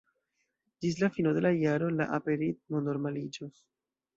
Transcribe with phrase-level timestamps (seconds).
[0.85, 3.63] Ĝis la fino de la jaro la aperritmo normaliĝos.